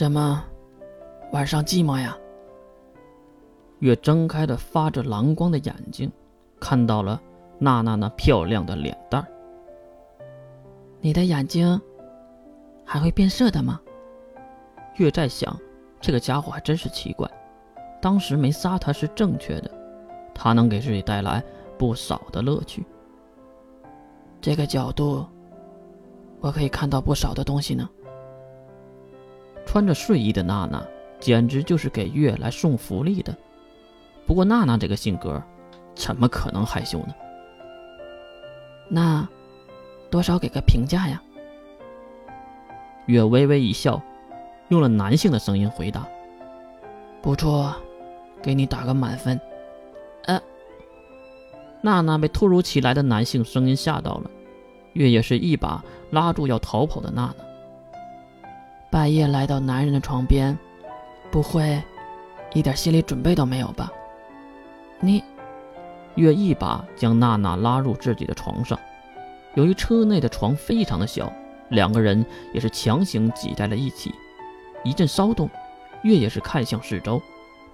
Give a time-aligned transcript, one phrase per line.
[0.00, 0.42] 怎么，
[1.30, 2.16] 晚上寂寞呀？
[3.80, 6.10] 月睁开的发着蓝光的眼睛，
[6.58, 7.20] 看到了
[7.58, 9.22] 娜娜那漂亮的脸蛋。
[11.02, 11.78] 你的眼睛
[12.82, 13.78] 还会变色的吗？
[14.96, 15.54] 月在想，
[16.00, 17.30] 这个家伙还真是奇怪，
[18.00, 19.70] 当时没杀他是正确的，
[20.34, 21.44] 他能给自己带来
[21.76, 22.86] 不少的乐趣。
[24.40, 25.26] 这个角度，
[26.40, 27.86] 我可以看到不少的东西呢。
[29.70, 30.84] 穿着睡衣的娜娜，
[31.20, 33.32] 简直就是给月来送福利的。
[34.26, 35.40] 不过娜娜这个性格，
[35.94, 37.14] 怎么可能害羞呢？
[38.88, 39.28] 那，
[40.10, 41.22] 多少给个评价呀？
[43.06, 44.02] 月微微一笑，
[44.70, 46.04] 用了男性的声音回答
[47.22, 47.72] ：“不错，
[48.42, 49.40] 给你打个满分。”
[50.26, 50.42] 呃，
[51.80, 54.28] 娜娜被突如其来的男性声音吓到了，
[54.94, 57.44] 月也是一把拉住要逃跑的娜娜。
[58.90, 60.58] 半夜来到男人的床边，
[61.30, 61.80] 不会
[62.52, 63.90] 一点心理准备都没有吧？
[64.98, 65.22] 你，
[66.16, 68.76] 月一把将娜娜拉入自己的床上。
[69.54, 71.32] 由于车内的床非常的小，
[71.68, 74.12] 两个人也是强行挤在了一起。
[74.82, 75.48] 一阵骚动，
[76.02, 77.22] 月也是看向四周，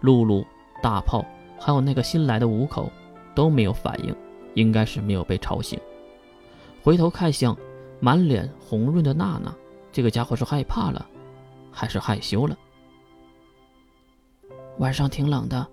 [0.00, 0.44] 露露、
[0.82, 1.24] 大炮
[1.58, 2.90] 还有那个新来的五口
[3.34, 4.14] 都没有反应，
[4.52, 5.80] 应该是没有被吵醒。
[6.82, 7.56] 回头看向
[8.00, 9.54] 满脸红润的娜娜，
[9.96, 11.08] 这个家伙是害怕了，
[11.72, 12.54] 还是害羞了？
[14.76, 15.66] 晚上挺冷的。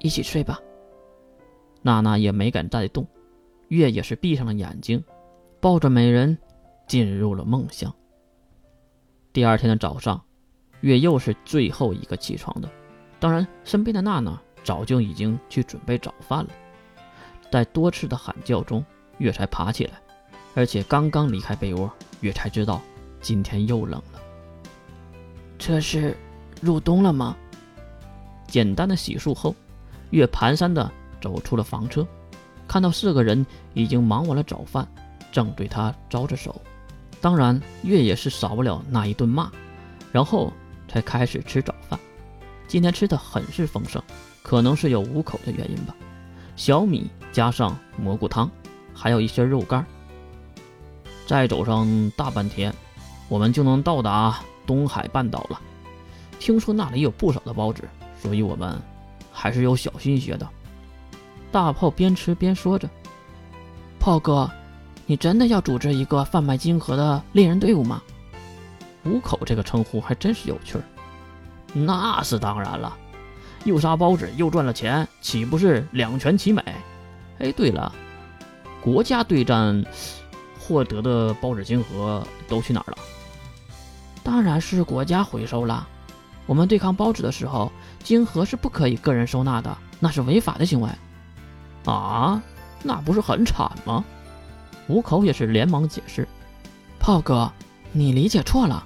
[0.00, 0.58] 一起睡吧。
[1.80, 3.06] 娜娜也没敢再动，
[3.68, 5.00] 月也是闭上了眼睛，
[5.60, 6.36] 抱着美人
[6.88, 7.94] 进入了梦乡。
[9.32, 10.20] 第二天的早上，
[10.80, 12.68] 月又是最后一个起床的，
[13.20, 16.50] 当然身边的娜娜早就已经去准备早饭了。
[17.48, 18.84] 在多次的喊叫中，
[19.18, 20.02] 月才爬起来，
[20.56, 21.88] 而且刚刚离开被窝，
[22.20, 22.82] 月才知道
[23.24, 24.20] 今天又冷了。
[25.58, 26.14] 这是
[26.60, 27.34] 入冬了吗？
[28.46, 29.56] 简单的洗漱后。
[30.10, 30.88] 月蹒跚的
[31.20, 32.06] 走出了房车，
[32.68, 34.86] 看到四个人已经忙完了早饭，
[35.32, 36.60] 正对他招着手。
[37.20, 39.50] 当然，月也是少不了那一顿骂，
[40.12, 40.52] 然后
[40.86, 41.98] 才开始吃早饭。
[42.68, 44.00] 今天吃的很是丰盛，
[44.42, 45.96] 可能是有五口的原因吧。
[46.54, 48.48] 小米加上蘑菇汤，
[48.92, 49.84] 还有一些肉干。
[51.26, 52.72] 再走上大半天，
[53.28, 55.60] 我们就能到达东海半岛了。
[56.38, 57.82] 听说那里有不少的包子，
[58.20, 58.80] 所以我们。
[59.36, 60.48] 还是有小心些的。
[61.50, 62.88] 大炮边吃边说着
[63.98, 64.48] ：“炮哥，
[65.06, 68.00] 你真的要组织一个贩卖金盒的猎人队伍吗？”
[69.04, 70.84] 五口这个称呼还真是有趣儿。
[71.72, 72.96] 那是当然了，
[73.64, 76.62] 又杀包子又赚了钱，岂不是两全其美？
[77.40, 77.92] 哎，对了，
[78.80, 79.84] 国家对战
[80.66, 82.98] 获得的包纸金盒都去哪儿了？
[84.22, 85.86] 当然是国家回收了。
[86.46, 87.70] 我们对抗包纸的时候。
[88.02, 90.90] 金盒是不可以个人收纳的，那是违法的行为。
[91.86, 92.42] 啊，
[92.82, 94.04] 那不是很惨吗？
[94.88, 96.28] 五口也是连忙解释
[97.00, 97.50] ：“炮哥，
[97.92, 98.84] 你理解错了。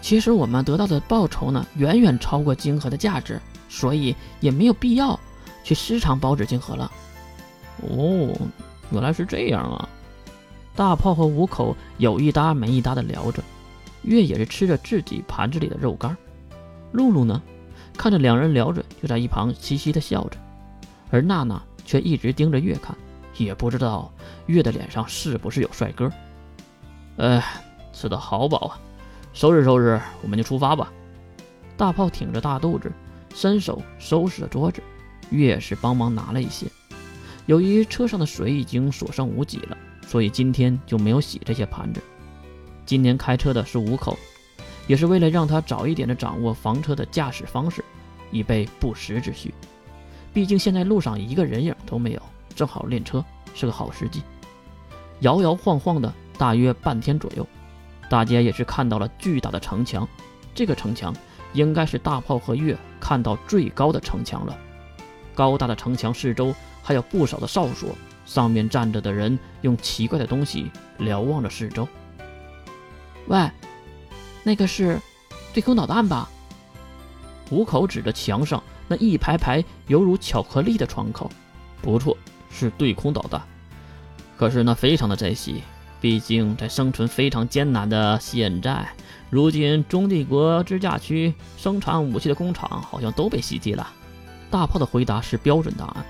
[0.00, 5.18] 其实我们得到的报酬呢，远远超过金盒的价值，所以也没有必要
[5.64, 6.88] 去私藏包纸金盒了。”
[7.82, 8.32] 哦，
[8.92, 9.88] 原来是这样啊！
[10.74, 13.42] 大炮和五口有一搭没一搭的聊着，
[14.02, 16.16] 月也是吃着自己盘子里的肉干。
[16.92, 17.42] 露露呢？
[17.96, 20.38] 看着两人聊着，就在一旁嘻嘻的笑着，
[21.10, 22.96] 而娜娜却一直盯着月看，
[23.36, 24.10] 也不知道
[24.46, 26.10] 月的脸上是不是有帅哥。
[27.18, 27.44] 哎，
[27.92, 28.80] 吃的好饱啊！
[29.34, 30.90] 收拾收拾，我们就出发吧。
[31.76, 32.90] 大炮挺着大肚子，
[33.34, 34.82] 伸手收拾着桌子，
[35.28, 36.66] 月是帮忙拿了一些。
[37.44, 42.02] 由于车上的水已经所剩无几了，所以今天就没有洗这些盘子。
[42.84, 44.18] 今天开车的是五口。
[44.88, 47.84] 也是为了让他早一点的掌握房车的驾驶方式，
[48.32, 49.54] 以备不时之需。
[50.34, 52.22] 毕竟现在路上一个人影都没有，
[52.56, 53.24] 正好练车
[53.54, 54.20] 是个好时机。
[55.20, 57.46] 摇摇晃晃的大约半天左右，
[58.10, 60.06] 大家也是看到了巨大的城墙。
[60.52, 61.14] 这个城墙
[61.52, 64.58] 应该是大炮和月看到最高的城墙了。
[65.32, 66.52] 高大的城墙四周
[66.82, 67.90] 还有不少的哨所，
[68.32, 71.86] 上面站着的人用奇怪的东西瞭望着四周。
[73.26, 73.50] 喂。
[74.44, 74.98] 那个是
[75.54, 76.28] 对空导弹吧？
[77.48, 81.30] 虎口指着墙上那一排排犹如巧克力的窗口，
[81.80, 82.16] 不错，
[82.50, 83.40] 是对空导弹。
[84.36, 85.62] 可是那非常的珍惜，
[86.00, 88.84] 毕竟在生存非常艰难的现在，
[89.30, 93.86] 如今中帝国支架区生产武器的工厂好像都被袭击了。
[94.50, 96.04] 大炮的回答是标准答案。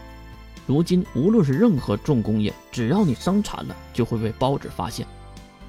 [0.66, 5.06] 如今无论是任何重工业，只要你生产了，就会被包子发现。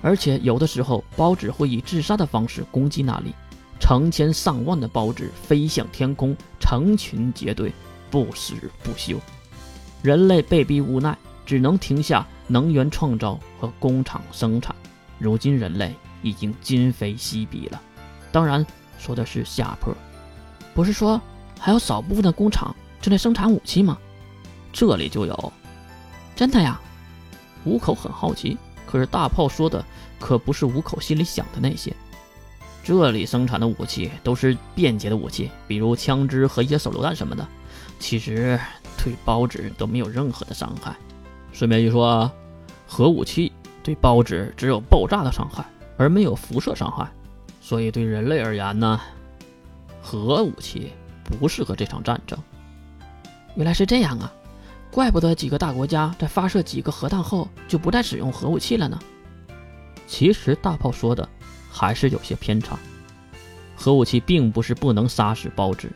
[0.01, 3.33] 而且有的时候，包子会以自杀的方式攻击那里，
[3.79, 7.73] 成千上万的包纸飞向天空，成群结队，
[8.11, 8.53] 不死
[8.83, 9.17] 不休。
[10.01, 14.75] 人类被逼无奈，只能停下能源创造和工厂生产。
[15.17, 17.81] 如今人类已经今非昔比了，
[18.31, 18.65] 当然
[18.99, 19.95] 说的是下坡。
[20.73, 21.19] 不是说
[21.57, 23.97] 还有少部分的工厂正在生产武器吗？
[24.73, 25.53] 这里就有，
[26.35, 26.81] 真的呀？
[27.63, 29.85] 五口很好奇，可是大炮说的
[30.19, 31.95] 可不是五口心里想的那些。
[32.83, 37.47] 这里生产的武器都是便捷的武器，比如枪支和一些手榴弹什么的，
[37.99, 38.59] 其实
[39.01, 40.93] 对包纸都没有任何的伤害。
[41.53, 42.29] 顺便一说，
[42.85, 45.63] 核武器对包纸只有爆炸的伤害，
[45.97, 47.07] 而没有辐射伤害，
[47.61, 48.99] 所以对人类而言呢，
[50.01, 50.91] 核武器
[51.23, 52.37] 不适合这场战争。
[53.55, 54.33] 原来是这样啊，
[54.93, 58.99] 怪不得几个大国家在发射几个核弹后就不再使用核武器了呢。
[60.07, 61.27] 其实大炮说的。
[61.75, 62.77] 还是有些偏差。
[63.75, 65.91] 核武器并不是不能杀死孢子，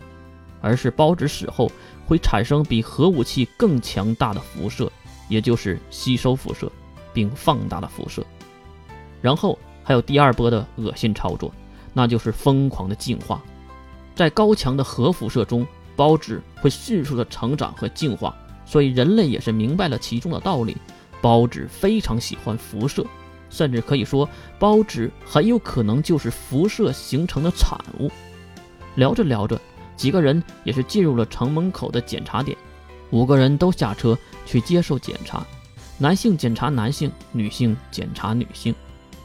[0.60, 1.72] 而是孢子死后
[2.08, 4.92] 会产生比核武器更强大的辐射，
[5.30, 6.70] 也就是吸收辐射
[7.14, 8.26] 并放大的辐射。
[9.22, 11.54] 然后还有第二波的恶心操作，
[11.94, 13.40] 那就是疯狂的进化。
[14.16, 15.66] 在高强的核辐射中，
[15.96, 18.36] 孢子会迅速的成长和进化，
[18.68, 20.78] 所以人类也是明白了其中的道理。
[21.20, 23.04] 包纸非常喜欢辐射。
[23.50, 24.30] 甚至可以说，
[24.60, 28.12] 包纸很有可能就是辐射形成的产物。
[28.96, 29.60] 聊着聊着，
[29.96, 32.58] 几个人也是进入了城门口的检查点，
[33.10, 35.48] 五个人都下车去接受检查。
[35.98, 38.76] 男性检查男性，女性检查女性。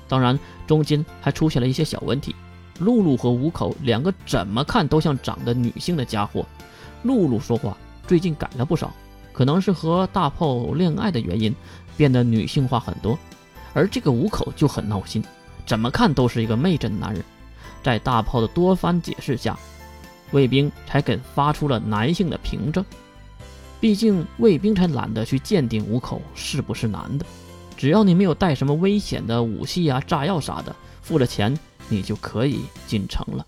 [0.07, 2.35] 当然，中间还出现了一些小问题。
[2.79, 6.47] 露露和五口两个怎么看都像长得女性的家伙。
[7.03, 8.95] 露露说话最近改了不少，
[9.43, 11.53] 可能是和大炮恋爱的原因，
[11.97, 13.19] 变得女性化很多。
[13.75, 15.21] 而这个五口就很闹心，
[15.67, 17.25] 怎么看都是一个媚的男人。
[17.83, 19.59] 在大炮的多番解释下，
[20.31, 22.85] 卫兵才给发出了男性的凭证。
[23.81, 27.27] 毕竟卫兵才懒得去鉴定五口是不是男的，
[27.77, 31.59] 只要你没有带什么危险的武器啊、炸药啥的，付了钱
[31.89, 33.45] 你就可以进城了。